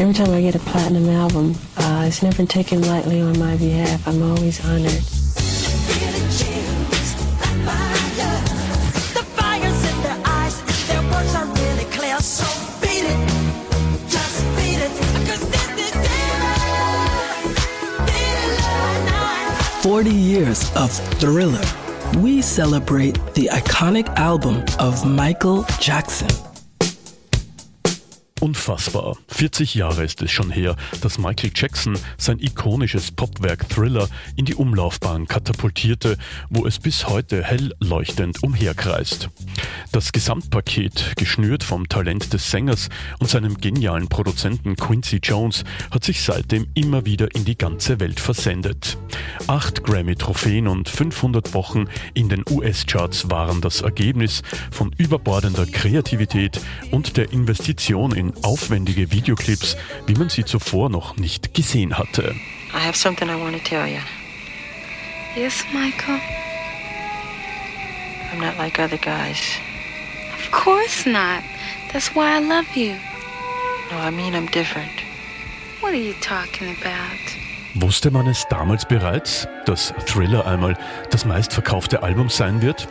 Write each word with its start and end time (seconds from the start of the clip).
Every 0.00 0.14
time 0.14 0.30
I 0.30 0.40
get 0.40 0.54
a 0.54 0.58
platinum 0.60 1.10
album, 1.10 1.54
uh, 1.76 2.04
it's 2.08 2.22
never 2.22 2.46
taken 2.46 2.80
lightly 2.88 3.20
on 3.20 3.38
my 3.38 3.54
behalf. 3.58 4.08
I'm 4.08 4.22
always 4.22 4.58
honored. 4.64 4.90
Forty 19.82 20.14
years 20.14 20.74
of 20.76 20.90
Thriller. 21.20 21.60
We 22.16 22.40
celebrate 22.40 23.18
the 23.34 23.50
iconic 23.52 24.08
album 24.16 24.64
of 24.78 25.06
Michael 25.06 25.66
Jackson. 25.78 26.49
Unfassbar. 28.40 29.18
40 29.28 29.74
Jahre 29.74 30.02
ist 30.02 30.22
es 30.22 30.30
schon 30.30 30.50
her, 30.50 30.74
dass 31.02 31.18
Michael 31.18 31.50
Jackson 31.54 31.98
sein 32.16 32.38
ikonisches 32.38 33.10
Popwerk 33.10 33.68
Thriller 33.68 34.08
in 34.34 34.46
die 34.46 34.54
Umlaufbahn 34.54 35.28
katapultierte, 35.28 36.16
wo 36.48 36.66
es 36.66 36.78
bis 36.78 37.06
heute 37.06 37.44
hell 37.44 37.74
leuchtend 37.80 38.42
umherkreist. 38.42 39.28
Das 39.92 40.12
Gesamtpaket, 40.12 41.16
geschnürt 41.16 41.64
vom 41.64 41.86
Talent 41.88 42.32
des 42.32 42.50
Sängers 42.50 42.88
und 43.18 43.28
seinem 43.28 43.58
genialen 43.58 44.08
Produzenten 44.08 44.74
Quincy 44.74 45.18
Jones, 45.22 45.64
hat 45.90 46.04
sich 46.04 46.22
seitdem 46.22 46.66
immer 46.72 47.04
wieder 47.04 47.34
in 47.34 47.44
die 47.44 47.58
ganze 47.58 48.00
Welt 48.00 48.20
versendet. 48.20 48.96
Acht 49.48 49.84
Grammy-Trophäen 49.84 50.66
und 50.66 50.88
500 50.88 51.52
Wochen 51.52 51.86
in 52.14 52.30
den 52.30 52.44
US-Charts 52.48 53.30
waren 53.30 53.60
das 53.60 53.82
Ergebnis 53.82 54.42
von 54.70 54.94
überbordender 54.96 55.66
Kreativität 55.66 56.58
und 56.90 57.18
der 57.18 57.32
Investition 57.32 58.12
in 58.12 58.29
aufwendige 58.42 59.10
Videoclips, 59.10 59.76
wie 60.06 60.14
man 60.14 60.28
sie 60.28 60.44
zuvor 60.44 60.90
noch 60.90 61.16
nicht 61.16 61.54
gesehen 61.54 61.98
hatte. 61.98 62.34
I 62.72 62.78
have 62.78 62.96
something 62.96 63.28
I 63.28 63.34
want 63.34 63.56
to 63.56 63.62
tell 63.62 63.86
you. 63.86 64.00
Yes, 65.36 65.64
Michael? 65.72 66.20
I'm 68.32 68.40
not 68.40 68.56
like 68.58 68.78
other 68.78 68.98
guys. 68.98 69.40
Of 70.34 70.50
course 70.52 71.04
not. 71.06 71.42
That's 71.92 72.14
why 72.14 72.36
I 72.36 72.40
love 72.40 72.76
you. 72.76 72.96
No, 73.90 73.98
I 73.98 74.10
mean 74.10 74.34
I'm 74.34 74.46
different. 74.46 74.92
What 75.80 75.92
are 75.92 75.96
you 75.96 76.14
talking 76.20 76.70
about? 76.80 77.18
Wusste 77.74 78.10
man 78.10 78.26
es 78.26 78.46
damals 78.50 78.84
bereits, 78.84 79.46
dass 79.64 79.94
Thriller 80.06 80.44
einmal 80.44 80.76
das 81.10 81.24
meistverkaufte 81.24 82.02
Album 82.02 82.28
sein 82.28 82.62
wird? 82.62 82.88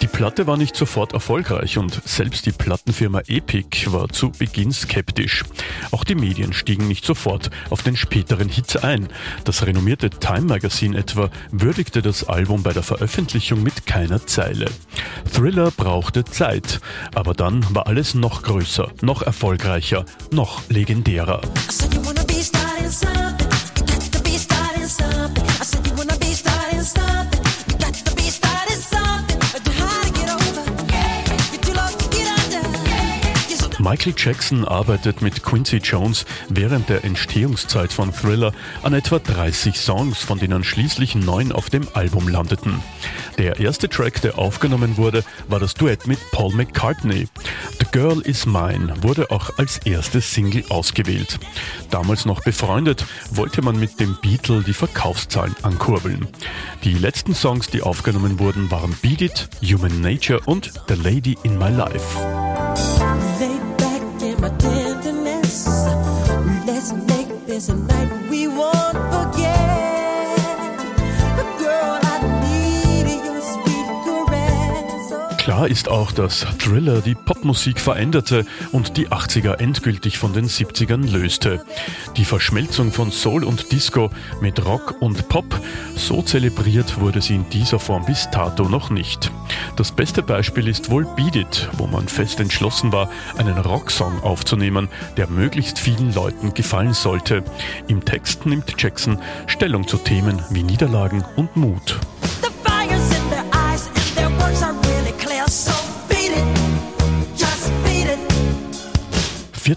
Die 0.00 0.06
Platte 0.06 0.46
war 0.46 0.56
nicht 0.56 0.74
sofort 0.76 1.12
erfolgreich 1.12 1.76
und 1.76 2.00
selbst 2.06 2.46
die 2.46 2.52
Plattenfirma 2.52 3.20
Epic 3.26 3.92
war 3.92 4.08
zu 4.08 4.30
Beginn 4.30 4.72
skeptisch. 4.72 5.44
Auch 5.90 6.04
die 6.04 6.14
Medien 6.14 6.54
stiegen 6.54 6.88
nicht 6.88 7.04
sofort 7.04 7.50
auf 7.68 7.82
den 7.82 7.96
späteren 7.96 8.48
Hit 8.48 8.82
ein. 8.82 9.08
Das 9.44 9.66
renommierte 9.66 10.08
Time 10.08 10.46
Magazine 10.46 10.96
etwa 10.96 11.28
würdigte 11.50 12.00
das 12.00 12.26
Album 12.26 12.62
bei 12.62 12.72
der 12.72 12.82
Veröffentlichung 12.82 13.62
mit 13.62 13.84
keiner 13.84 14.26
Zeile. 14.26 14.66
Thriller 15.30 15.70
brauchte 15.70 16.24
Zeit, 16.24 16.80
aber 17.14 17.34
dann 17.34 17.62
war 17.74 17.86
alles 17.88 18.14
noch 18.14 18.42
größer, 18.42 18.90
noch 19.02 19.20
erfolgreicher, 19.20 20.06
noch 20.30 20.62
legendärer. 20.70 21.42
Michael 33.84 34.14
Jackson 34.16 34.64
arbeitet 34.64 35.20
mit 35.20 35.42
Quincy 35.42 35.76
Jones 35.76 36.24
während 36.48 36.88
der 36.88 37.04
Entstehungszeit 37.04 37.92
von 37.92 38.14
Thriller 38.14 38.54
an 38.82 38.94
etwa 38.94 39.18
30 39.18 39.78
Songs, 39.78 40.20
von 40.20 40.38
denen 40.38 40.64
schließlich 40.64 41.14
neun 41.16 41.52
auf 41.52 41.68
dem 41.68 41.86
Album 41.92 42.26
landeten. 42.26 42.82
Der 43.36 43.60
erste 43.60 43.90
Track, 43.90 44.22
der 44.22 44.38
aufgenommen 44.38 44.96
wurde, 44.96 45.22
war 45.48 45.60
das 45.60 45.74
Duett 45.74 46.06
mit 46.06 46.18
Paul 46.30 46.54
McCartney. 46.54 47.28
The 47.78 47.86
Girl 47.92 48.22
Is 48.22 48.46
Mine 48.46 48.94
wurde 49.02 49.30
auch 49.30 49.50
als 49.58 49.76
erste 49.84 50.22
Single 50.22 50.64
ausgewählt. 50.70 51.38
Damals 51.90 52.24
noch 52.24 52.42
befreundet, 52.42 53.04
wollte 53.32 53.60
man 53.60 53.78
mit 53.78 54.00
dem 54.00 54.16
Beatle 54.22 54.62
die 54.62 54.72
Verkaufszahlen 54.72 55.54
ankurbeln. 55.60 56.26
Die 56.84 56.94
letzten 56.94 57.34
Songs, 57.34 57.68
die 57.68 57.82
aufgenommen 57.82 58.38
wurden, 58.38 58.70
waren 58.70 58.96
Beat 59.02 59.20
It, 59.20 59.48
Human 59.62 60.00
Nature 60.00 60.40
und 60.46 60.72
The 60.88 60.94
Lady 60.94 61.36
in 61.42 61.58
My 61.58 61.68
Life. 61.68 62.33
Caress. 64.64 65.64
Klar 75.38 75.68
ist 75.68 75.88
auch, 75.90 76.10
dass 76.10 76.46
Thriller 76.58 77.02
die 77.02 77.14
Popmusik 77.14 77.78
veränderte 77.78 78.46
und 78.72 78.96
die 78.96 79.08
80er 79.08 79.58
endgültig 79.58 80.16
von 80.16 80.32
den 80.32 80.48
70ern 80.48 81.10
löste. 81.10 81.62
Die 82.16 82.24
Verschmelzung 82.24 82.92
von 82.92 83.12
Soul 83.12 83.44
und 83.44 83.70
Disco 83.70 84.10
mit 84.40 84.64
Rock 84.64 84.96
und 85.00 85.28
Pop, 85.28 85.60
so 85.96 86.22
zelebriert 86.22 86.98
wurde 86.98 87.20
sie 87.20 87.34
in 87.34 87.48
dieser 87.50 87.78
Form 87.78 88.06
bis 88.06 88.28
dato 88.30 88.68
noch 88.70 88.88
nicht. 88.88 89.30
Das 89.76 89.92
beste 89.92 90.22
Beispiel 90.22 90.68
ist 90.68 90.90
wohl 90.90 91.04
Beat 91.16 91.36
It, 91.36 91.68
wo 91.74 91.86
man 91.86 92.08
fest 92.08 92.40
entschlossen 92.40 92.92
war, 92.92 93.10
einen 93.36 93.58
Rocksong 93.58 94.22
aufzunehmen, 94.22 94.88
der 95.16 95.28
möglichst 95.28 95.78
vielen 95.78 96.14
Leuten 96.14 96.54
gefallen 96.54 96.94
sollte. 96.94 97.42
Im 97.88 98.04
Text 98.04 98.46
nimmt 98.46 98.74
Jackson 98.78 99.18
Stellung 99.46 99.86
zu 99.86 99.98
Themen 99.98 100.42
wie 100.50 100.62
Niederlagen 100.62 101.24
und 101.36 101.56
Mut. 101.56 102.00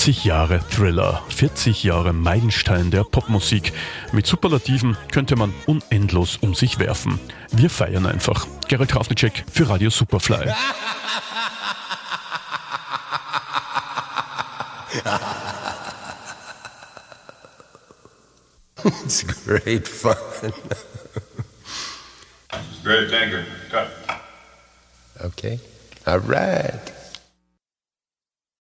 40 0.00 0.24
Jahre 0.24 0.60
Thriller, 0.70 1.22
40 1.28 1.84
Jahre 1.84 2.14
Meilenstein 2.14 2.90
der 2.90 3.04
Popmusik. 3.04 3.74
Mit 4.12 4.26
Superlativen 4.26 4.96
könnte 5.12 5.36
man 5.36 5.52
unendlos 5.66 6.38
um 6.38 6.54
sich 6.54 6.78
werfen. 6.78 7.20
Wir 7.52 7.68
feiern 7.68 8.06
einfach. 8.06 8.46
Gerald 8.66 8.92
Krafnicek 8.92 9.44
für 9.52 9.68
Radio 9.68 9.90
Superfly. 9.90 10.46
It's 19.04 19.26
great 19.44 19.86
fun. 19.86 20.14
Great, 22.82 23.10
thank 23.10 23.32
you. 23.32 23.40
Cut. 23.70 23.90
Okay. 25.22 25.60
All 26.06 26.20
right. 26.20 26.99